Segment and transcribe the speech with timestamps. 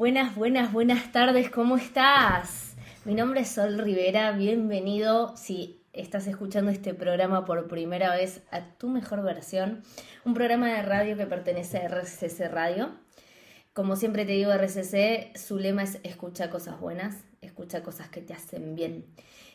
[0.00, 2.74] Buenas, buenas, buenas tardes, ¿cómo estás?
[3.04, 8.62] Mi nombre es Sol Rivera, bienvenido si estás escuchando este programa por primera vez a
[8.78, 9.82] Tu Mejor Versión,
[10.24, 12.92] un programa de radio que pertenece a RCC Radio.
[13.74, 18.32] Como siempre te digo, RCC, su lema es escucha cosas buenas, escucha cosas que te
[18.32, 19.04] hacen bien.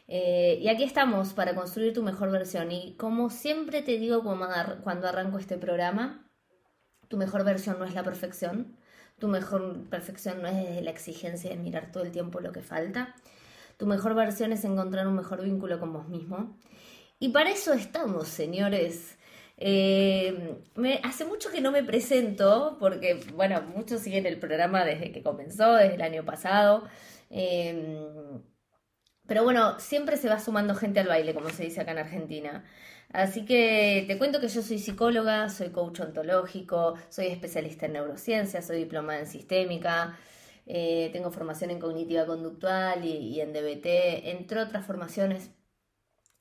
[0.07, 2.71] Eh, y aquí estamos para construir tu mejor versión.
[2.71, 6.29] Y como siempre te digo cuando arranco este programa,
[7.07, 8.77] tu mejor versión no es la perfección,
[9.19, 12.61] tu mejor perfección no es desde la exigencia de mirar todo el tiempo lo que
[12.61, 13.15] falta.
[13.77, 16.57] Tu mejor versión es encontrar un mejor vínculo con vos mismo.
[17.19, 19.17] Y para eso estamos, señores.
[19.57, 25.11] Eh, me, hace mucho que no me presento, porque, bueno, muchos siguen el programa desde
[25.11, 26.83] que comenzó, desde el año pasado.
[27.29, 28.41] Eh,
[29.27, 32.63] pero bueno, siempre se va sumando gente al baile, como se dice acá en Argentina.
[33.11, 38.61] Así que te cuento que yo soy psicóloga, soy coach ontológico, soy especialista en neurociencia,
[38.61, 40.17] soy diplomada en sistémica,
[40.65, 43.85] eh, tengo formación en cognitiva conductual y, en DBT,
[44.31, 45.51] entre otras formaciones.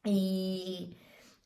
[0.05, 0.97] Y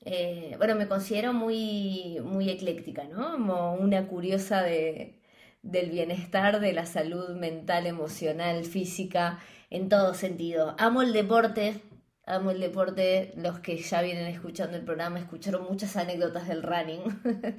[0.04, 3.32] eh, bueno, me considero muy, muy ecléctica, ¿no?
[3.32, 5.20] Como una curiosa de,
[5.62, 10.74] del bienestar, de la salud mental, emocional, física, en todo sentido.
[10.78, 11.82] Amo el deporte,
[12.26, 17.02] amo el deporte, los que ya vienen escuchando el programa escucharon muchas anécdotas del running,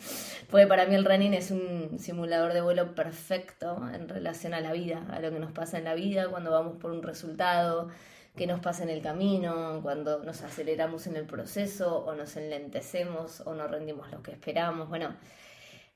[0.49, 4.71] porque para mí el running es un simulador de vuelo perfecto en relación a la
[4.73, 7.89] vida, a lo que nos pasa en la vida cuando vamos por un resultado,
[8.35, 13.41] qué nos pasa en el camino, cuando nos aceleramos en el proceso o nos enlentecemos
[13.41, 15.15] o no rendimos lo que esperamos, bueno.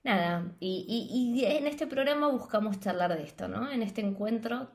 [0.05, 0.85] Nada, y,
[1.39, 3.71] y en este programa buscamos charlar de esto, ¿no?
[3.71, 4.69] En este encuentro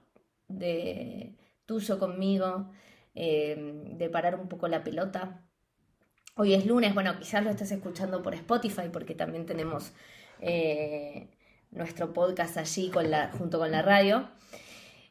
[0.48, 2.70] de tuyo conmigo,
[3.20, 5.42] Em, de parar un poco la pelota.
[6.36, 9.90] Hoy es lunes, bueno, quizás lo estés escuchando por Spotify porque también tenemos
[10.40, 11.26] eh,
[11.72, 14.28] nuestro podcast allí con la, junto con la radio.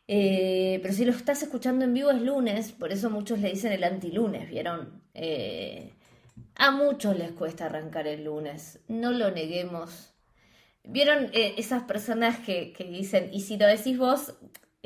[0.08, 3.74] Eh, pero si lo estás escuchando en vivo es lunes, por eso muchos le dicen
[3.74, 5.04] el antilunes, ¿vieron?
[5.14, 5.92] Eh,
[6.56, 10.14] a muchos les cuesta arrancar el lunes, no lo neguemos.
[10.86, 14.34] ¿Vieron esas personas que, que, dicen, y si lo decís vos,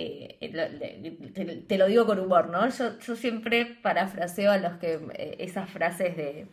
[0.02, 2.68] eh, te, lo digo con humor, ¿no?
[2.70, 6.48] Yo, siempre parafraseo a los que eh, esas frases de,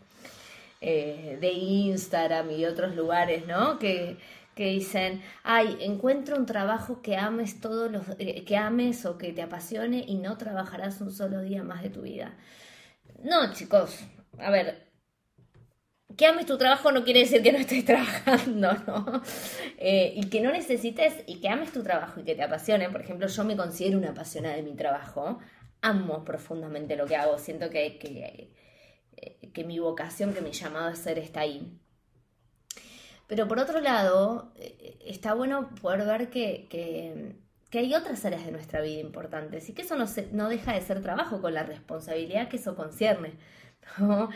[0.81, 3.79] eh, de Instagram y otros lugares, ¿no?
[3.79, 4.17] Que,
[4.55, 9.43] que dicen, ay, encuentra un trabajo que ames todos los, que ames o que te
[9.43, 12.37] apasione y no trabajarás un solo día más de tu vida.
[13.23, 14.01] No, chicos,
[14.39, 14.88] a ver,
[16.19, 19.23] que ames tu trabajo no quiere decir que no estés trabajando, ¿no?
[19.79, 22.91] Eh, y que no necesites y que ames tu trabajo y que te apasione.
[22.91, 25.39] Por ejemplo, yo me considero una apasionada de mi trabajo.
[25.81, 27.39] Amo profundamente lo que hago.
[27.39, 28.51] Siento que, que,
[29.17, 31.73] eh, que mi vocación, que mi llamado a ser está ahí.
[33.29, 37.37] Pero por otro lado, eh, está bueno poder ver que, que,
[37.71, 40.81] que, hay otras áreas de nuestra vida importantes y que eso no, no deja de
[40.81, 43.35] ser trabajo con la responsabilidad que eso concierne.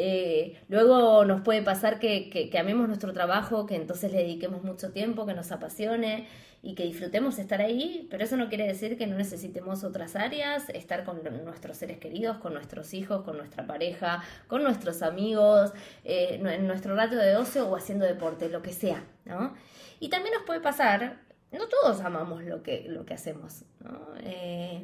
[0.00, 5.26] Eh, luego nos puede pasar que, amemos nuestro trabajo, que entonces le dediquemos mucho tiempo,
[5.26, 6.28] que nos apasione
[6.62, 10.68] y que disfrutemos estar ahí, pero eso no quiere decir que no necesitemos otras áreas,
[10.68, 15.72] estar con nuestros seres queridos, con nuestros hijos, con nuestra pareja, con nuestros amigos,
[16.04, 19.54] eh, en nuestro rato de ocio o haciendo deporte, lo que sea, ¿no?
[19.98, 21.18] Y también nos puede pasar,
[21.50, 23.98] no todos amamos lo que, lo que hacemos, ¿no?
[24.20, 24.80] Eh,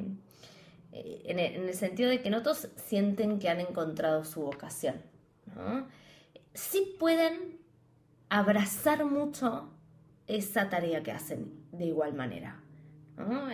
[0.95, 4.95] en el, sentido de que no todos sienten que han encontrado su vocación.
[6.53, 7.59] Sí pueden
[8.29, 9.69] abrazar mucho
[10.27, 12.61] esa tarea que hacen de igual manera.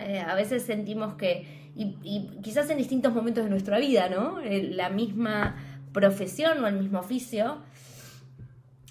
[0.00, 4.40] Eh, a veces sentimos que, y, quizás en distintos momentos de nuestra vida, ¿no?
[4.40, 5.56] Eh, la misma
[5.92, 7.58] profesión o el mismo oficio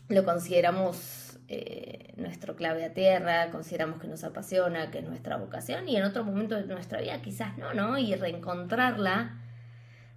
[0.07, 1.20] lo consideramos
[1.53, 6.03] eh, nuestro clave a tierra, consideramos que nos apasiona, que es nuestra vocación, y en
[6.03, 7.97] otro momento de nuestra vida quizás no, ¿no?
[7.97, 9.37] Y reencontrarla,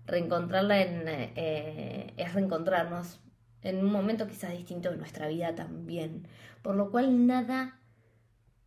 [0.06, 3.18] reencontrarla en, eh, es reencontrarnos
[3.62, 6.28] en un momento quizás distinto de nuestra vida también,
[6.62, 7.80] por lo cual nada,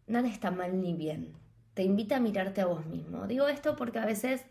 [0.05, 1.38] nada está mal ni bien.
[1.73, 3.28] Te invita a mirarte a vos mismo.
[3.28, 4.46] Digo esto porque a veces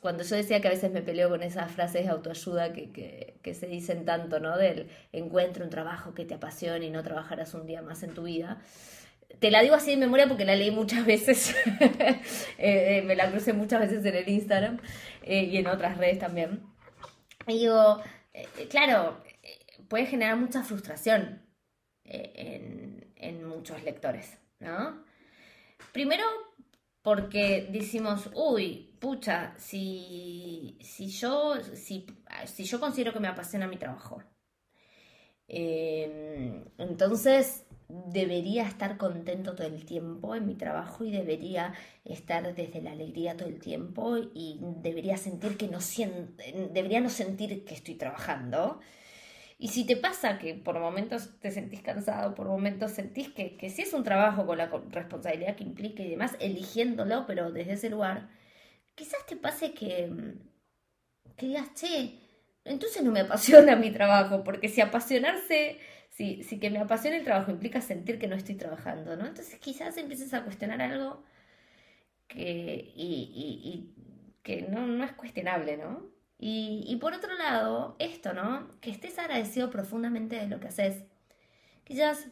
[0.00, 3.54] cuando yo decía que a veces me peleo con esas frases de autoayuda que, que,
[3.54, 4.56] se dicen tanto, ¿no?
[4.56, 8.24] Del encuentra un trabajo que te apasione y no trabajarás un día más en tu
[8.24, 8.58] vida.
[9.40, 12.20] Te la digo así de memoria porque la leí muchas veces, eh,
[12.58, 14.80] eh, me la crucé muchas veces en el Instagram
[15.22, 16.62] eh, y en otras redes también.
[17.46, 18.00] Y digo,
[18.70, 19.22] claro,
[19.88, 21.42] puede generar mucha frustración
[22.04, 25.02] en muchos lectores, ¿no?
[25.92, 26.24] Primero
[27.02, 32.06] porque decimos, uy, pucha, si, si, yo, si,
[32.46, 34.22] si yo considero que me apasiona mi trabajo,
[35.48, 41.72] em, entonces debería estar contento todo el tiempo en mi trabajo y debería
[42.04, 45.78] estar desde la alegría todo el tiempo y debería sentir que no
[46.72, 48.80] debería no sentir que estoy trabajando.
[49.58, 53.70] Y si te pasa que por momentos te sentís cansado, por momentos sentís que, que
[53.70, 57.90] si es un trabajo con la responsabilidad que implica y demás, eligiéndolo, pero desde ese
[57.90, 58.28] lugar,
[58.98, 60.12] quizás te pase que,
[61.36, 62.18] que digas, che,
[62.64, 65.78] entonces no me apasiona mi trabajo, porque si apasionarse
[66.18, 69.26] si, que me apasiona el trabajo implica sentir que no estoy trabajando, ¿no?
[69.26, 71.22] Entonces quizás empieces a cuestionar algo
[72.26, 73.94] que, y,
[74.42, 76.10] que no, no, es cuestionable, ¿no?
[76.38, 78.68] Y, y, por otro lado, esto, ¿no?
[78.80, 81.04] Que estés agradecido profundamente de lo que haces.
[81.84, 82.28] Quizás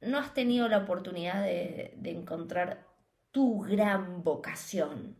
[0.00, 2.86] no has tenido la oportunidad de, de encontrar
[3.32, 5.16] tu gran vocación.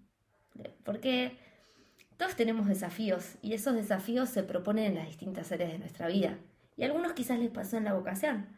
[0.85, 1.37] Porque
[2.17, 6.39] todos tenemos desafíos y esos desafíos se proponen en las distintas áreas de nuestra vida.
[6.77, 8.49] Y a algunos quizás les pasó en la vocación.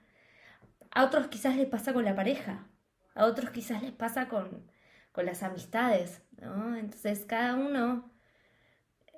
[0.91, 2.69] A otros quizás les pasa con la pareja.
[3.15, 4.71] A otros quizás les pasa con,
[5.17, 6.23] las amistades.
[6.41, 6.77] ¿no?
[6.77, 8.13] Entonces cada uno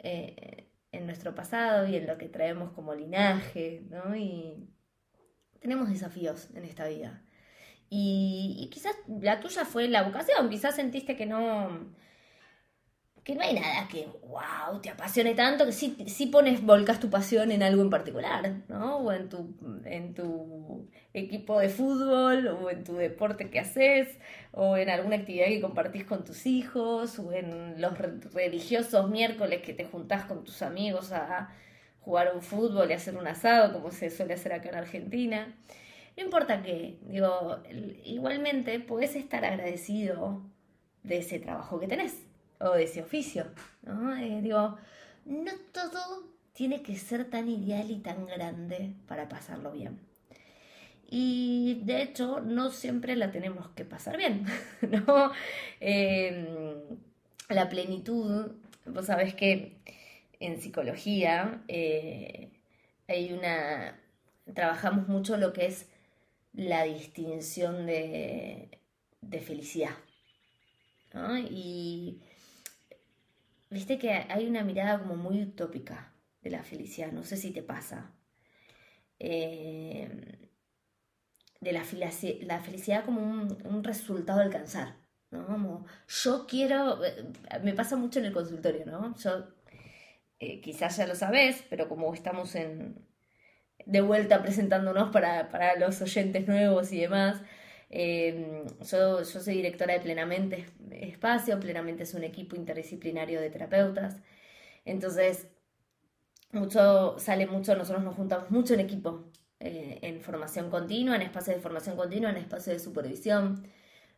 [0.02, 4.16] eh, en nuestro pasado y en lo que traemos como linaje, ¿no?
[4.16, 4.66] Y
[5.60, 7.22] tenemos desafíos en esta vida.
[7.90, 11.92] Y, y quizás la tuya fue la vocación, quizás sentiste que no,
[13.24, 17.10] que no hay nada que, wow, te apasione tanto, que sí, sí pones, volcas tu
[17.10, 18.98] pasión en algo en particular, ¿no?
[18.98, 24.08] O en tu, en tu equipo de fútbol, o en tu deporte que haces,
[24.52, 29.74] o en alguna actividad que compartís con tus hijos, o en los religiosos miércoles que
[29.74, 31.50] te juntás con tus amigos a
[32.00, 35.54] jugar un fútbol y hacer un asado, como se suele hacer acá en Argentina.
[36.16, 37.58] No importa qué, digo,
[38.04, 40.42] igualmente puedes estar agradecido
[41.02, 42.29] de ese trabajo que tenés
[42.60, 43.46] o de ese oficio.
[43.82, 44.16] ¿no?
[44.16, 44.76] Eh, digo,
[45.24, 49.98] no todo tiene que ser tan ideal y tan grande para pasarlo bien.
[51.08, 54.44] Y de hecho, no siempre la tenemos que pasar bien,
[54.82, 55.32] ¿no?
[55.80, 56.76] Em,
[57.48, 58.52] la plenitud,
[58.86, 59.76] vos sabés que
[60.38, 62.50] en psicología eh,
[63.08, 63.98] hay una.
[64.54, 65.88] trabajamos mucho lo que es
[66.52, 68.78] la distinción de,
[69.20, 69.96] de felicidad.
[71.50, 72.20] Y
[73.70, 76.12] Viste que hay una mirada como muy utópica
[76.42, 78.12] de la felicidad, no sé si te pasa.
[79.18, 80.48] Eh,
[81.60, 84.96] de la, felicidad como un, resultado de alcanzar,
[85.30, 85.46] ¿no?
[85.46, 87.30] Como yo quiero, eh,
[87.62, 89.14] me pasa mucho en el consultorio, ¿no?
[90.40, 93.06] Eh, quizás ya lo sabes, pero como estamos en,
[93.86, 97.42] de vuelta presentándonos para, para los oyentes nuevos y demás,
[97.90, 104.16] Em, yo, soy directora de Plenamente Espacio, Plenamente es un equipo interdisciplinario de terapeutas,
[104.84, 105.48] entonces
[106.52, 109.24] mucho, sale mucho, nosotros nos juntamos mucho en equipo,
[109.60, 113.66] eh, en formación continua, en espacios de formación continua, en espacios de supervisión,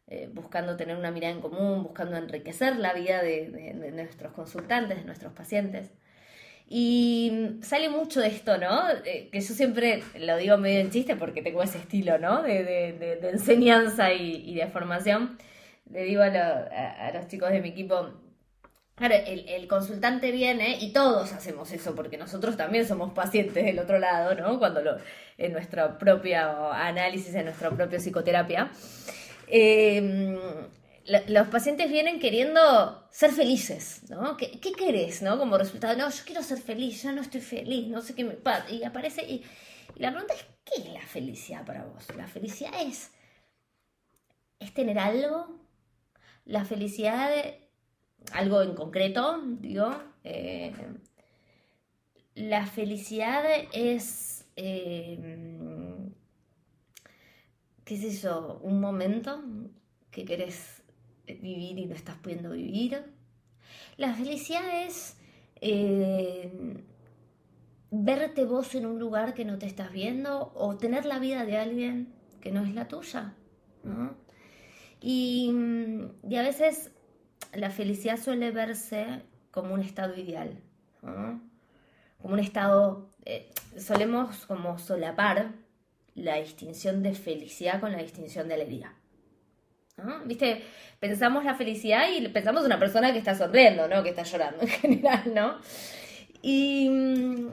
[0.06, 5.04] eh, buscando tener una mirada en común, buscando enriquecer la vida de nuestros consultantes, de
[5.04, 5.92] nuestros pacientes.
[6.74, 8.88] Y sale mucho de esto, ¿no?
[9.04, 12.42] Eh, que yo siempre lo digo medio en chiste porque tengo ese estilo, ¿no?
[12.42, 15.36] De, enseñanza y, de formación.
[15.90, 18.08] Le digo a, los chicos de mi equipo,
[18.94, 23.78] claro, el, el, consultante viene y todos hacemos eso porque nosotros también somos pacientes del
[23.78, 24.58] otro lado, ¿no?
[24.58, 24.96] Cuando lo,
[25.36, 28.70] en nuestro propio análisis, en nuestra propia psicoterapia.
[29.46, 30.70] Eh,
[31.06, 34.36] los pacientes vienen queriendo ser felices, ¿no?
[34.36, 35.38] ¿Qué, ¿Qué, querés, no?
[35.38, 38.34] Como resultado, no, yo quiero ser feliz, ya no estoy feliz, no sé qué me
[38.34, 38.70] pasa.
[38.70, 39.44] Y aparece, y,
[39.96, 42.06] la pregunta es, ¿qué es la felicidad para vos?
[42.16, 43.10] La felicidad es,
[44.60, 45.60] es tener algo,
[46.44, 47.32] la felicidad,
[48.32, 49.92] algo en concreto, digo,
[50.22, 50.72] eh,
[52.34, 55.18] la felicidad es, eh,
[57.84, 59.42] qué es eso, un momento
[60.10, 60.81] que querés
[61.40, 63.04] vivir y no estás pudiendo vivir.
[63.96, 65.16] La felicidad es
[65.60, 66.50] eh,
[67.90, 71.58] verte vos en un lugar que no te estás viendo o tener la vida de
[71.58, 73.34] alguien que no es la tuya.
[75.00, 75.52] Y,
[76.28, 76.92] y, a veces
[77.52, 80.60] la felicidad suele verse como un estado ideal,
[81.00, 85.52] como un estado, eh, solemos como solapar
[86.14, 88.94] la distinción de felicidad con la distinción de alegría.
[90.24, 90.62] ¿Viste?
[90.98, 94.02] Pensamos la felicidad y pensamos una persona que está sonriendo, ¿no?
[94.02, 95.58] Que está llorando en general, ¿no?
[96.42, 97.48] Y, mm,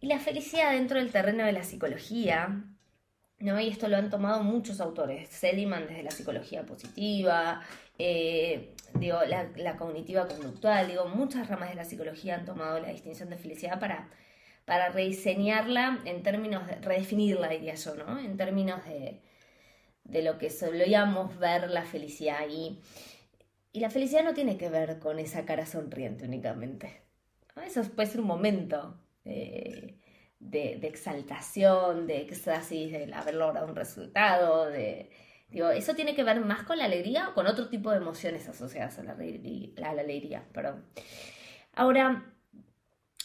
[0.00, 2.64] y la felicidad dentro del terreno de la psicología,
[3.38, 3.60] ¿no?
[3.60, 5.28] Y esto lo han tomado muchos autores.
[5.28, 7.62] Seliman desde la psicología positiva,
[7.98, 13.30] eh, digo, la, cognitiva conductual, digo, muchas ramas de la psicología han tomado la distinción
[13.30, 14.08] de felicidad para,
[14.64, 18.18] para rediseñarla en términos de, redefinirla diría yo, ¿no?
[18.18, 19.20] En términos de,
[20.08, 22.80] de lo que solíamos ver la felicidad y,
[23.72, 27.02] y la felicidad no tiene que ver con esa cara sonriente únicamente.
[27.64, 29.98] Eso puede ser un momento eh,
[30.38, 35.10] de, de, exaltación, de éxtasis, de haber logrado un resultado, de,
[35.48, 38.48] digo, eso tiene que ver más con la alegría o con otro tipo de emociones
[38.48, 40.44] asociadas a la, la, la alegría.
[40.52, 40.84] Perdón.
[41.72, 42.32] Ahora,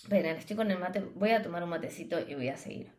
[0.10, 2.92] bueno, estoy con el mate, voy a tomar un matecito y voy a seguir.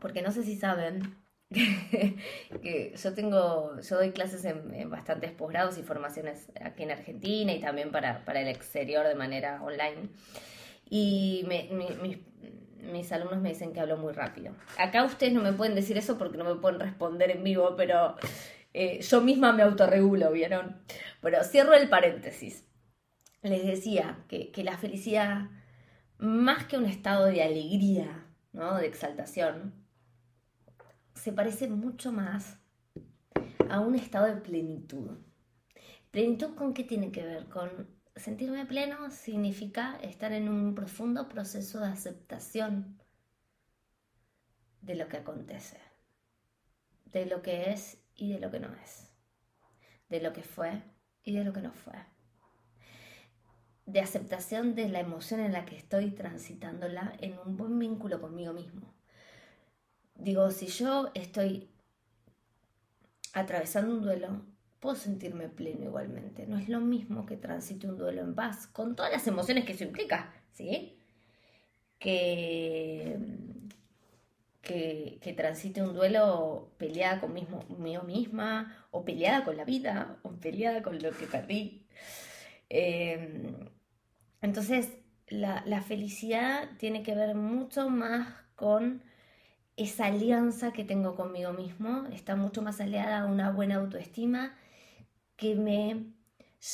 [0.00, 1.18] Porque no sé si saben
[1.50, 7.60] que yo tengo, yo doy clases en, bastantes posgrados y formaciones aquí en Argentina y
[7.60, 10.10] también para, para el exterior de manera online.
[10.90, 11.46] Y
[12.80, 14.54] mis, alumnos me dicen que hablo muy rápido.
[14.78, 18.16] Acá ustedes no me pueden decir eso porque no me pueden responder en vivo, pero
[18.74, 20.82] eh, yo misma me autorregulo, ¿vieron?
[21.22, 22.66] Pero cierro el paréntesis.
[23.42, 25.48] Les decía que, que la felicidad,
[26.18, 28.76] más que un estado de alegría, ¿no?
[28.76, 29.72] de exaltación,
[31.18, 32.58] se parece mucho más
[33.68, 35.18] a un estado de plenitud.
[36.10, 37.48] ¿Plenitud con qué tiene que ver?
[37.48, 43.02] Con sentirme pleno significa estar en un profundo proceso de aceptación
[44.80, 45.78] de lo que acontece,
[47.06, 49.12] de lo que es y de lo que no es,
[50.08, 50.82] de lo que fue
[51.24, 51.96] y de lo que no fue,
[53.86, 58.52] de aceptación de la emoción en la que estoy transitándola en un buen vínculo conmigo
[58.52, 58.97] mismo
[60.18, 61.70] Digo, si yo estoy
[63.32, 64.42] atravesando un duelo,
[64.80, 66.46] puedo sentirme pleno igualmente.
[66.46, 69.72] No es lo mismo que transite un duelo en paz, con todas las emociones que
[69.72, 70.98] eso implica, ¿sí?
[72.00, 73.16] Que,
[74.60, 81.00] que, transite un duelo peleada conmigo misma, o peleada con la vida, o peleada con
[81.00, 81.86] lo que perdí.
[82.68, 83.54] Em,
[84.42, 84.90] entonces,
[85.28, 89.02] la, la felicidad tiene que ver mucho más con
[89.78, 94.56] esa alianza que tengo conmigo mismo está mucho más aliada a una buena autoestima
[95.36, 96.12] que me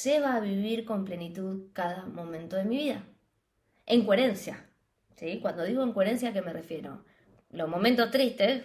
[0.04, 3.04] lleva a vivir con plenitud cada momento de mi vida.
[3.84, 4.66] En coherencia.
[5.16, 5.38] ¿sí?
[5.42, 7.04] Cuando digo en coherencia, ¿a qué me refiero?
[7.50, 8.64] Los momentos tristes,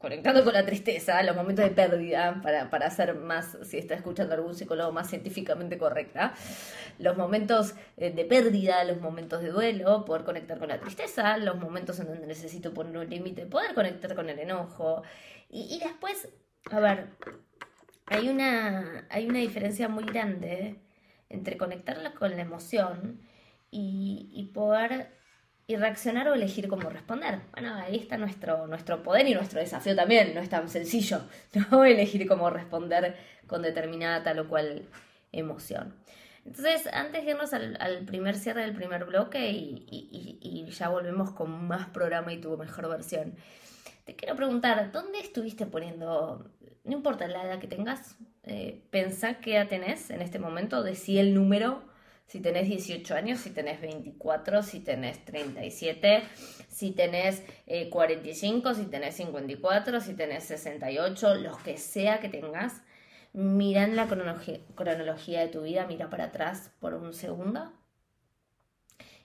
[0.00, 4.34] conectando con la tristeza, los momentos de pérdida, para, para ser más, si está escuchando
[4.34, 6.32] algún psicólogo, más científicamente correcta,
[6.98, 11.58] los momentos eh, de pérdida, los momentos de duelo, poder conectar con la tristeza, los
[11.58, 15.02] momentos en donde necesito poner un límite, poder conectar con el enojo.
[15.50, 16.30] Y, después,
[16.70, 17.08] a ver,
[18.06, 20.80] hay una, hay una diferencia muy grande
[21.28, 23.20] entre conectarla con la emoción
[23.70, 25.19] y, y poder
[25.70, 27.42] y reaccionar o elegir cómo responder.
[27.52, 31.20] Bueno, ahí está nuestro, nuestro poder y nuestro desafío también, no es tan sencillo,
[31.70, 31.84] ¿no?
[31.84, 34.88] Elegir cómo responder con determinada tal o cual
[35.30, 35.94] emoción.
[36.44, 41.88] Entonces, antes de irnos al, primer cierre del primer bloque y, ya volvemos con más
[41.88, 43.36] programa y tu mejor versión,
[44.04, 46.50] te quiero preguntar, ¿dónde estuviste poniendo,
[46.82, 51.18] no importa la edad que tengas, eh, pensá qué edad tenés en este momento, decí
[51.18, 51.89] el número
[52.30, 56.22] si tenés 18 años, si tenés 24, si tenés 37,
[56.68, 57.42] si tenés
[57.90, 62.82] 45, eh, si tenés 54, si tenés 68, los que sea que tengas,
[63.32, 67.72] mira en la cronología, de tu vida, mira para atrás por un segundo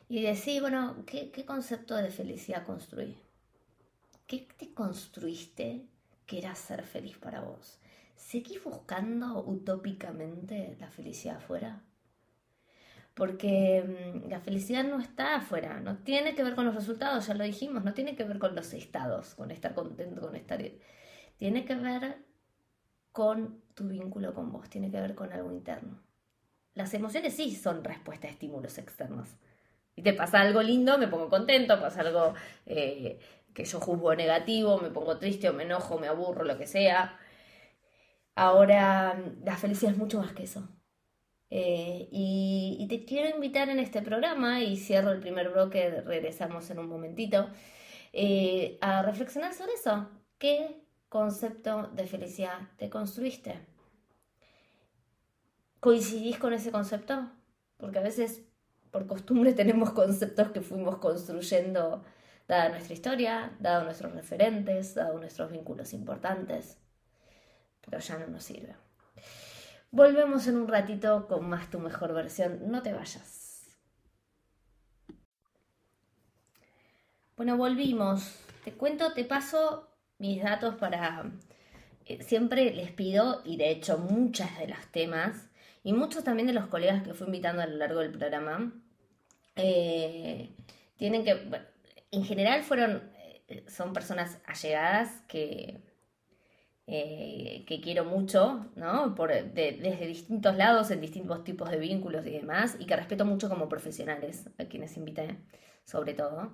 [0.10, 3.16] y decís, bueno, ¿qué, ¿qué, concepto de felicidad construí?
[4.26, 5.86] ¿Qué te construiste
[6.26, 7.78] que era ser feliz para vos?
[8.16, 11.84] ¿Seguís buscando utópicamente la felicidad afuera?
[13.16, 17.34] Porque mm, la felicidad no está afuera, no tiene que ver con los resultados, ya
[17.34, 20.62] lo dijimos, no tiene que ver con los estados, con estar contento, con estar...
[21.38, 22.18] Tiene que ver
[23.12, 26.02] con tu vínculo con vos, tiene que ver con algo interno.
[26.74, 29.30] Las emociones sí son respuesta a estímulos externos.
[29.96, 32.34] Y te pasa algo lindo, me pongo contento, pasa algo
[32.66, 33.20] eh,
[33.54, 37.18] que yo juzgo negativo, me pongo triste o me enojo, me aburro, lo que sea.
[38.36, 40.68] Ahora, la felicidad es mucho más que eso.
[41.50, 46.80] Eh, y, te quiero invitar en este programa, y cierro el primer bloque, regresamos en
[46.80, 47.50] un momentito,
[48.14, 50.10] eh, a reflexionar sobre eso.
[50.38, 53.60] ¿Qué concepto de felicidad te construiste?
[55.80, 57.32] ¿Coincidís con ese concepto?
[57.78, 58.44] Porque a veces
[58.92, 62.04] por costumbre tenemos conceptos que fuimos construyendo
[62.48, 66.80] dada nuestra historia, dado nuestros referentes, dado nuestros vínculos importantes,
[67.82, 68.85] pero ya no nos sirve.
[69.96, 72.70] Volvemos en un ratito con más tu mejor versión.
[72.70, 73.66] No te vayas.
[77.38, 78.36] Bueno, volvimos.
[78.66, 79.88] Te cuento, te paso
[80.18, 81.32] mis datos para...
[82.04, 85.48] Eh, siempre les pido, y de hecho muchas de los temas,
[85.82, 88.74] y muchos también de los colegas que fui invitando a lo largo del programa,
[89.56, 90.58] eh,
[90.98, 91.50] tienen que,
[92.12, 93.02] en general fueron,
[93.48, 95.80] eh, son personas allegadas que,
[96.88, 99.16] eh, que quiero mucho, ¿no?
[99.16, 103.50] Por, desde distintos lados, en distintos tipos de vínculos y demás, y que respeto mucho
[103.50, 105.36] como profesionales, a quienes invité,
[105.84, 106.52] sobre todo.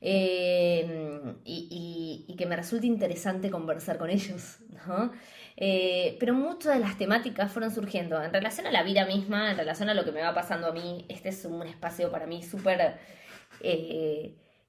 [0.00, 5.12] Eh, y, que me resulta interesante conversar con ellos, ¿no?
[5.56, 9.56] Eh, pero muchas de las temáticas fueron surgiendo en relación a la vida misma, en
[9.56, 11.04] relación a lo que me va pasando a mí.
[11.08, 12.98] Este es un espacio para mí súper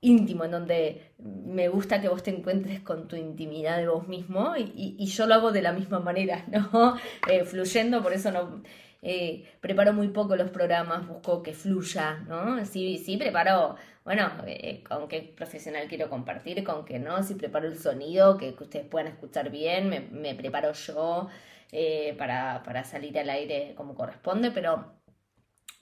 [0.02, 4.56] íntimo, en donde me gusta que vos te encuentres con tu intimidad de vos mismo
[4.56, 6.98] y, yo lo hago de la misma manera, ¿no?
[7.46, 8.62] fluyendo, por eso no
[9.02, 12.66] eh, preparo muy poco los programas, busco que fluya, ¿no?
[12.66, 17.68] Sí, sí, preparo, bueno, eh, con qué profesional quiero compartir, con qué no, si preparo
[17.68, 21.30] el sonido, que, ustedes puedan escuchar bien, me, preparo yo
[21.72, 24.94] eh, para, para salir al aire como corresponde, pero,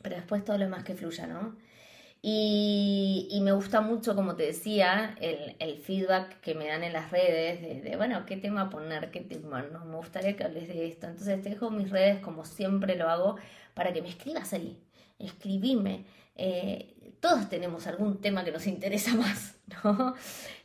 [0.01, 1.57] pero después todo lo demás que fluya, ¿no?
[2.27, 7.83] Y, me gusta mucho, como te decía, el, feedback que me dan en las redes
[7.83, 9.85] de, bueno, qué tema poner, qué tema, ¿no?
[9.85, 11.05] Me gustaría que hables de esto.
[11.05, 13.35] Entonces te dejo mis redes, como siempre lo hago,
[13.75, 14.75] para que me escribas ahí.
[15.19, 16.05] Escribime.
[16.35, 20.15] Eh, todos tenemos algún tema que nos interesa más, ¿no?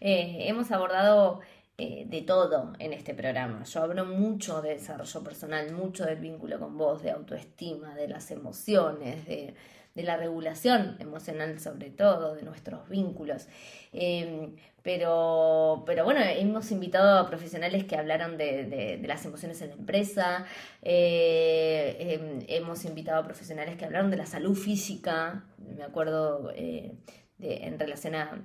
[0.01, 1.41] Eh, hemos abordado
[1.77, 3.65] eh, de todo en este programa.
[3.65, 8.31] Yo hablo mucho de desarrollo personal, mucho del vínculo con vos, de autoestima, de las
[8.31, 9.55] emociones, de
[9.95, 13.49] de la regulación emocional sobre todo, de nuestros vínculos.
[13.93, 19.75] Em, pero, pero bueno, hemos invitado a profesionales que hablaron de, las emociones en la
[19.75, 20.47] empresa,
[20.83, 26.93] eh, em, hemos invitado a profesionales que hablaron de la salud física, me acuerdo eh,
[27.39, 28.43] de, en relación a,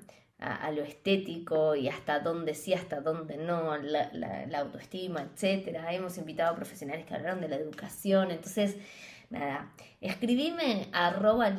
[0.72, 5.94] lo estético y hasta dónde sí, hasta dónde no, la, la autoestima, etcétera.
[5.94, 8.76] Hemos invitado a profesionales que hablaron de la educación, entonces
[9.30, 11.56] nada, escribime a arroba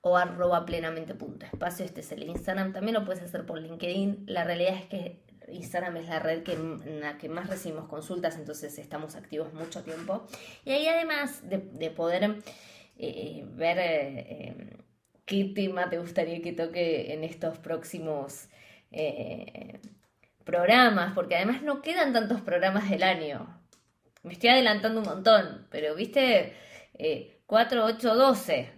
[0.00, 4.74] o arroba plenamente.espacio, este es el Instagram, también lo puedes hacer por LinkedIn, la realidad
[4.74, 9.14] es que Instagram es la red que, en la que más recibimos consultas, entonces estamos
[9.14, 10.26] activos mucho tiempo.
[10.64, 12.36] Y ahí además de, poder
[12.96, 14.76] eh, ver eh,
[15.24, 18.48] qué tema te gustaría que toque en estos próximos
[18.90, 19.80] eh,
[20.44, 23.63] programas, porque además no quedan tantos programas del año.
[24.24, 26.54] Me estoy adelantando un montón, pero viste,
[27.46, 28.70] 4, 8, 12.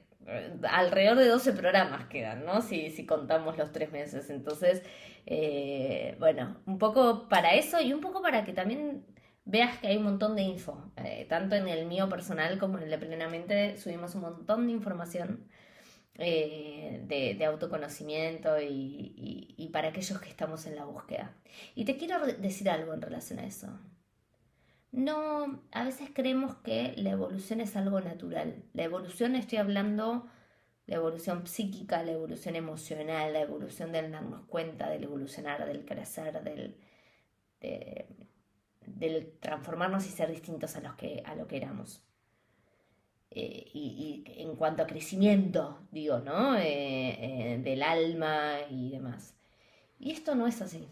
[0.68, 2.61] Alrededor de 12 programas quedan, ¿no?
[2.61, 4.28] Si, si contamos los tres meses.
[4.28, 4.82] Entonces,
[5.26, 9.04] eh, bueno, un poco para eso y un poco para que también
[9.44, 10.92] veas que hay un montón de info.
[10.96, 14.72] Eh, tanto en el mío personal como en el de Plenamente subimos un montón de
[14.72, 15.48] información.
[16.18, 21.35] Eh, de, autoconocimiento y, y, para aquellos que estamos en la búsqueda.
[21.74, 23.68] Y te quiero decir algo en relación a eso.
[24.92, 28.62] No, a veces creemos que la evolución es algo natural.
[28.72, 30.27] La evolución estoy hablando
[30.87, 36.42] la evolución psíquica, la evolución emocional, la evolución del darnos cuenta, del evolucionar, del crecer,
[36.44, 36.77] del,
[38.87, 42.03] del transformarnos y ser distintos a, los que, a lo que éramos.
[43.31, 46.57] Eh, y, en cuanto a crecimiento, digo, ¿no?
[46.57, 49.35] Eh, eh, del alma y demás.
[49.99, 50.87] Y esto no es así.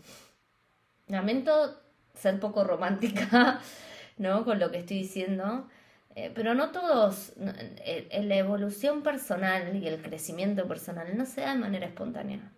[1.07, 1.81] Lamento
[2.15, 3.61] ser poco romántica,
[4.19, 4.45] ¿no?
[4.45, 5.69] Con lo que estoy diciendo.
[6.17, 11.53] Eh, pero no todos, en la evolución personal y el crecimiento personal no se da
[11.53, 12.53] de manera espontánea.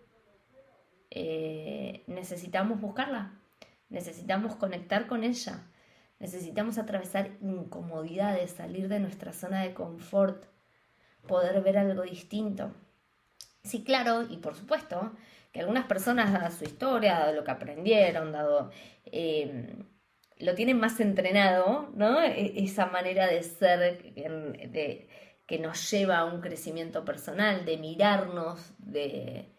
[1.10, 3.32] Eh, necesitamos buscarla,
[3.88, 5.62] necesitamos conectar con ella,
[6.18, 10.44] necesitamos atravesar incomodidades, salir de nuestra zona de confort,
[11.26, 12.74] poder ver algo distinto.
[13.62, 15.12] Sí, claro, y por supuesto,
[15.58, 18.70] algunas personas, dada su historia, dado lo que aprendieron, dado
[19.06, 19.76] eh,
[20.38, 22.20] lo tienen más entrenado, ¿no?
[22.22, 23.98] E, esa manera de ser
[25.46, 29.52] que nos lleva a un crecimiento personal, de mirarnos, de,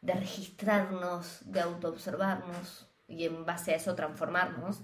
[0.00, 4.80] de registrarnos, de autoobservarnos y en base a eso transformarnos.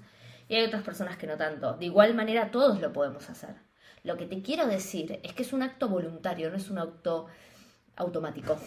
[0.48, 1.74] Y hay otras personas que no tanto.
[1.74, 3.54] De igual manera todos lo podemos hacer.
[4.02, 7.26] Lo que te quiero decir es que es un acto voluntario, no es un acto
[7.96, 8.58] automático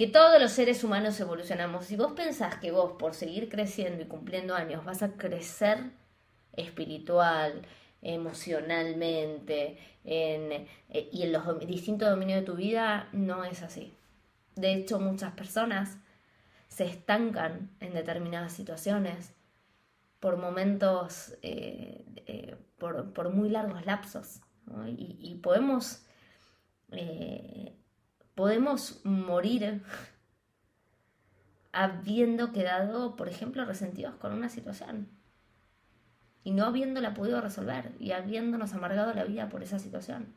[0.00, 1.84] que todos los seres humanos evolucionamos.
[1.84, 5.90] Si vos pensás que vos, por seguir creciendo y cumpliendo años, vas a crecer
[6.54, 7.60] espiritual,
[8.00, 10.66] emocionalmente eh,
[11.12, 13.92] y en los distintos dominios de tu vida, no es así.
[14.56, 15.98] De hecho, muchas personas
[16.68, 19.34] se estancan en determinadas situaciones
[20.18, 24.40] por momentos, eh, eh, por, muy largos lapsos.
[24.96, 26.06] Y, podemos
[28.40, 29.82] podemos morir
[31.72, 35.10] habiendo quedado, por ejemplo, resentidos con una situación
[36.42, 40.34] y no habiéndola podido resolver y habiéndonos amargado la vida por esa situación.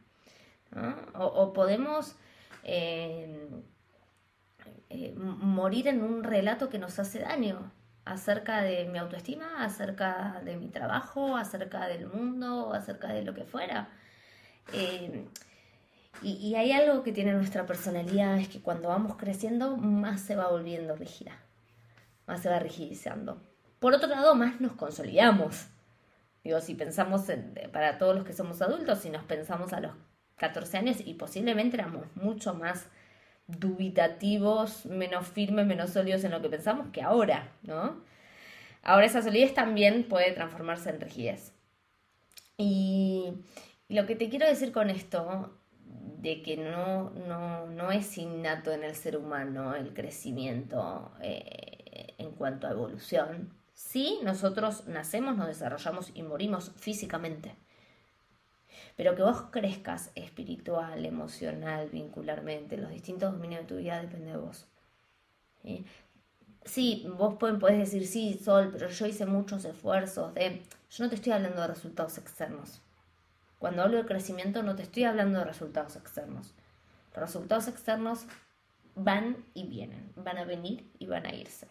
[1.14, 2.18] O, podemos
[2.66, 3.48] eh,
[5.16, 7.72] morir en un relato que nos hace daño
[8.04, 13.46] acerca de mi autoestima, acerca de mi trabajo, acerca del mundo, acerca de lo que
[13.46, 13.88] fuera.
[16.22, 20.50] Y, hay algo que tiene nuestra personalidad, es que cuando vamos creciendo, más se va
[20.50, 21.38] volviendo rígida,
[22.28, 23.42] más se va rigidizando.
[23.80, 25.68] Por otro lado, más nos consolidamos.
[26.44, 27.24] Digo, si pensamos
[27.72, 29.92] para todos los que somos adultos, si nos pensamos a los
[30.38, 32.88] 14 años y posiblemente éramos mucho más
[33.48, 38.02] dubitativos, menos firmes, menos sólidos en lo que pensamos que ahora, ¿no?
[38.84, 41.54] Ahora esa solidez también puede transformarse en rigidez.
[42.58, 43.34] Y,
[43.88, 45.58] y lo que te quiero decir con esto
[46.20, 52.68] de que no, no, es innato en el ser humano el crecimiento eh, en cuanto
[52.68, 53.54] a evolución.
[53.74, 57.56] Sí, nosotros nacemos, nos desarrollamos y morimos físicamente.
[58.96, 64.38] Pero que vos crezcas espiritual, emocional, vincularmente, los distintos dominios de tu vida depende de
[64.38, 64.68] vos.
[66.66, 67.06] ¿Sí?
[67.18, 70.62] vos podés decir, sí, Sol, pero yo hice muchos esfuerzos de...
[70.90, 72.82] Yo no te estoy hablando de resultados externos.
[73.64, 76.54] Cuando hablo de crecimiento no te estoy hablando de resultados externos.
[77.16, 78.26] Los resultados externos
[78.94, 81.70] van y vienen, van a venir y van a irse.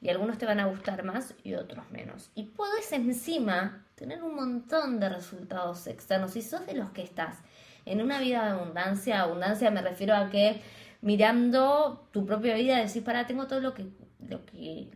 [0.00, 2.30] Y algunos te van a gustar más y otros menos.
[2.34, 6.30] Y puedes encima tener un montón de resultados externos.
[6.30, 7.36] Si sos de los que estás
[7.84, 10.62] en una vida de abundancia, abundancia me refiero a que
[11.02, 13.86] mirando tu propia vida decís, para, tengo todo lo que,
[14.26, 14.88] lo que,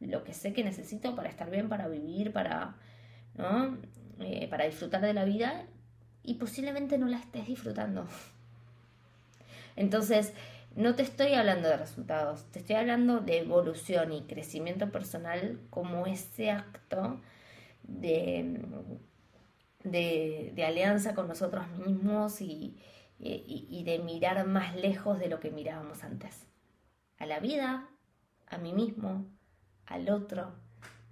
[0.00, 2.74] lo que sé que necesito para estar bien, para vivir, para,
[3.38, 3.78] ¿no?
[4.24, 5.64] Eh, para disfrutar de la vida
[6.22, 8.06] y posiblemente no la estés disfrutando.
[9.76, 10.32] Entonces,
[10.76, 16.06] no te estoy hablando de resultados, te estoy hablando de evolución y crecimiento personal como
[16.06, 17.20] ese acto
[17.82, 18.60] de,
[19.84, 22.78] de, alianza con nosotros mismos y,
[23.18, 26.46] de mirar más lejos de lo que mirábamos antes.
[27.18, 27.88] A la vida,
[28.46, 29.26] a mí mismo,
[29.86, 30.54] al otro.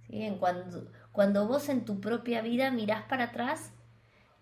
[0.07, 0.23] ¿sí?
[0.23, 3.73] En cuando, cuando vos en tu propia vida mirás para atrás,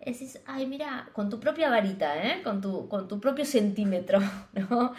[0.05, 2.41] decís, ay, mira, con tu propia varita, ¿eh?
[2.43, 4.19] con, tu, con tu propio centímetro,
[4.53, 4.93] ¿no?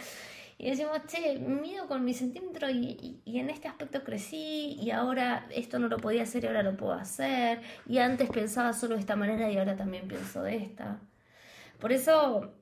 [0.59, 5.47] Y decimos, che, mido con mi centímetro y, y, en este aspecto crecí y ahora
[5.51, 7.63] esto no lo podía hacer y ahora lo puedo hacer.
[7.87, 11.01] Y antes pensaba solo de esta manera y ahora también pienso de esta.
[11.79, 12.53] Por eso,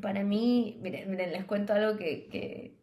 [0.00, 2.76] para mí, miren, miren les cuento algo que, que,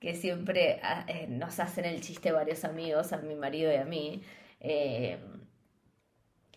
[0.00, 3.84] que siempre ah, eh, nos hacen el chiste varios amigos, a mi marido y a
[3.84, 4.20] mí.
[4.60, 5.18] Eh,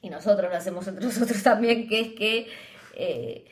[0.02, 2.48] y nosotros lo hacemos entre nosotros también, que es que
[2.96, 3.46] eh,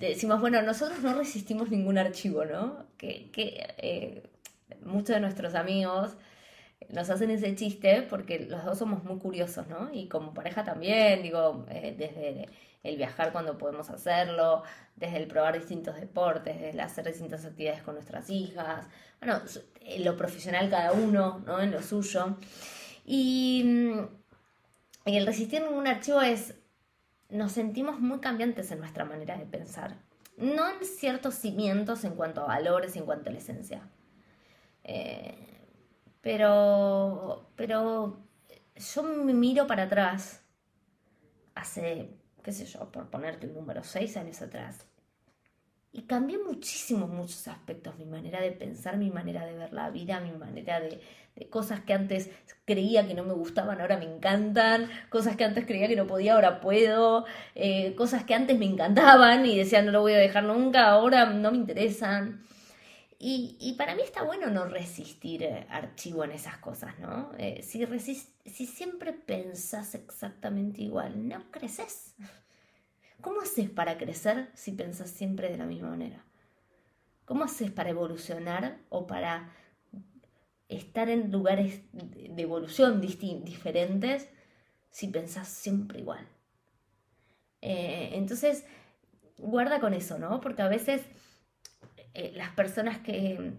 [0.00, 2.86] decimos, bueno, nosotros no resistimos ningún archivo, ¿no?
[2.96, 3.30] Que,
[3.78, 4.22] eh,
[4.82, 6.16] muchos de nuestros amigos
[6.88, 9.90] nos hacen ese chiste porque los dos somos muy curiosos, ¿no?
[9.92, 12.48] Y como pareja también, digo, desde
[12.82, 14.62] el viajar cuando podemos hacerlo,
[14.96, 18.86] desde el probar distintos deportes, desde el hacer distintas actividades con nuestras hijas,
[19.20, 19.40] bueno,
[19.82, 21.60] en lo profesional cada uno, ¿no?
[21.60, 22.38] En lo suyo.
[23.12, 23.64] Y,
[25.04, 26.54] el resistir ningún archivo es,
[27.28, 29.96] nos sentimos muy cambiantes en nuestra manera de pensar,
[30.36, 33.82] no en ciertos cimientos en cuanto a valores en cuanto a la esencia.
[34.84, 35.34] Eh,
[36.20, 38.20] pero, pero
[38.76, 40.44] yo me miro para atrás,
[41.56, 44.86] hace, qué sé yo, por ponerte un número, seis años atrás,
[45.92, 50.20] y cambié muchísimo, muchos aspectos, mi manera de pensar, mi manera de ver la vida,
[50.20, 51.00] mi manera de,
[51.48, 52.30] cosas que antes
[52.64, 56.34] creía que no me gustaban, ahora me encantan, cosas que antes creía que no podía,
[56.34, 57.24] ahora puedo,
[57.54, 61.26] eh, cosas que antes me encantaban y decía no lo voy a dejar nunca, ahora
[61.26, 62.44] no me interesan.
[63.22, 67.32] Y, para mí está bueno no resistir eh, archivo en esas cosas, ¿no?
[67.36, 67.84] Eh, si,
[68.46, 72.14] si siempre pensás exactamente igual, no creces.
[73.20, 76.24] ¿Cómo haces para crecer si pensás siempre de la misma manera?
[77.24, 79.52] ¿Cómo haces para evolucionar o para
[80.68, 84.28] estar en lugares de evolución diferentes
[84.90, 86.26] si pensás siempre igual?
[87.60, 88.64] Eh, entonces,
[89.38, 90.40] guarda con eso, ¿no?
[90.40, 91.02] Porque a veces
[92.14, 93.52] eh, las personas que,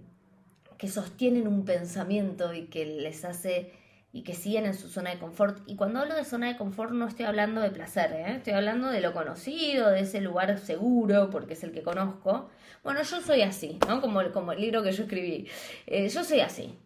[0.77, 3.71] que sostienen un pensamiento y que les hace
[4.13, 5.59] y que siguen en su zona de confort.
[5.67, 8.35] Y cuando hablo de zona de confort no estoy hablando de placer, ¿eh?
[8.37, 12.49] estoy hablando de lo conocido, de ese lugar seguro, porque es el que conozco.
[12.83, 14.01] Bueno, yo soy así, ¿no?
[14.01, 15.47] Como, como el libro que yo escribí.
[15.87, 16.77] Eh, yo soy así.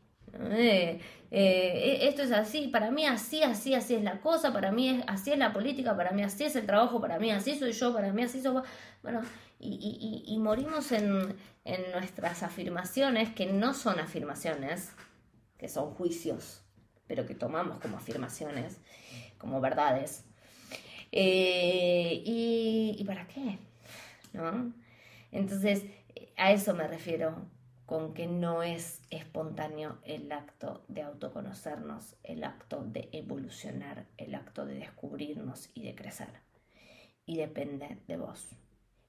[0.51, 0.99] Eh,
[2.07, 5.31] esto es así, para mí así, así, así es la cosa, para mí es, así
[5.31, 8.11] es la política, para mí así es el trabajo, para mí así soy yo, para
[8.13, 8.61] mí así soy...
[9.01, 9.21] Bueno,
[9.59, 14.91] y, y, y morimos en, en nuestras afirmaciones que no son afirmaciones,
[15.57, 16.64] que son juicios
[17.07, 18.77] pero que tomamos como afirmaciones,
[19.37, 20.25] como verdades.
[21.11, 23.57] Eh, y, para qué?
[24.33, 24.73] ¿No?
[25.31, 25.83] Entonces,
[26.37, 27.49] a eso me refiero
[27.85, 34.65] con que no es espontáneo el acto de autoconocernos, el acto de evolucionar, el acto
[34.65, 36.29] de descubrirnos y de crecer.
[37.25, 38.49] Y depende de vos,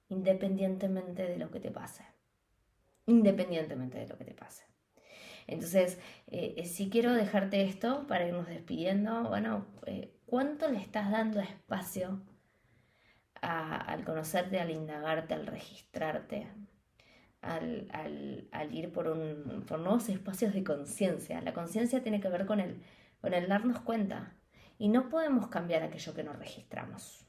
[0.08, 2.04] independientemente de lo que te pase.
[3.06, 4.64] Independientemente de lo que te pase.
[5.46, 11.40] Entonces, eh, si quiero dejarte esto para irnos despidiendo, bueno, eh, ¿cuánto le estás dando
[11.40, 12.22] espacio
[13.42, 16.48] al conocerte, al indagarte, al registrarte?
[17.42, 21.40] al, ir por, un, por nuevos espacios de conciencia.
[21.42, 22.82] La conciencia tiene que ver con el,
[23.20, 24.34] con el darnos cuenta.
[24.78, 27.26] Y no podemos cambiar aquello que nos registramos.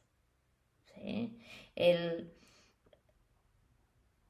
[1.75, 2.33] El,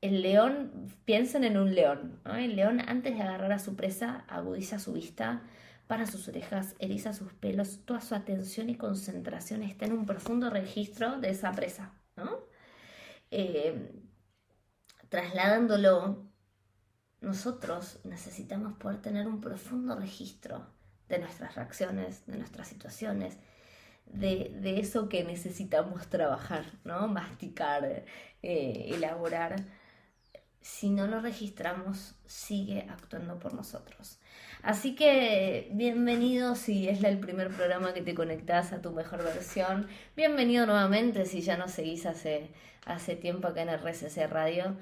[0.02, 2.20] el león, piensen en un león.
[2.26, 5.42] El león antes de agarrar a su presa agudiza su vista,
[5.88, 10.50] para sus orejas, eriza sus pelos, toda su atención y concentración está en un profundo
[10.50, 11.94] registro de esa presa.
[12.18, 12.30] ¿no?
[13.32, 13.94] Eh,
[15.10, 16.28] trasladándolo,
[17.22, 20.68] nosotros necesitamos poder tener un profundo registro
[21.08, 23.38] de nuestras reacciones, de nuestras situaciones,
[24.06, 27.08] de, eso que necesitamos trabajar, ¿no?
[27.08, 28.06] Masticar,
[28.42, 29.56] eh, elaborar.
[30.68, 34.20] Si no lo registramos, sigue actuando por nosotros.
[34.62, 39.88] Así que bienvenido si es el primer programa que te conectas a tu mejor versión.
[40.16, 42.52] Bienvenido nuevamente si ya nos seguís hace,
[42.86, 44.76] hace tiempo acá en RCC Radio.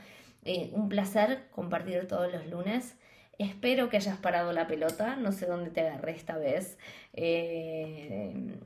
[0.44, 2.98] Eh, un placer compartir todos los lunes.
[3.38, 6.80] Espero que hayas parado la pelota, no sé dónde te agarré esta vez
[7.14, 8.60] eh,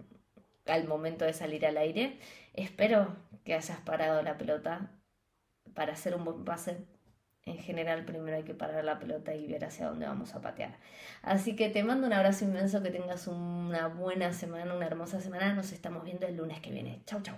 [0.65, 2.17] al momento de salir al aire.
[2.53, 4.89] Espero que hayas parado la pelota
[5.75, 6.77] para hacer un buen pase.
[7.50, 10.78] En general, primero hay que parar la pelota y ver hacia dónde vamos a patear.
[11.22, 15.54] Así que te mando un abrazo inmenso, que tengas una buena semana, una hermosa semana.
[15.54, 17.02] Nos estamos viendo el lunes que viene.
[17.06, 17.38] Chau, chau.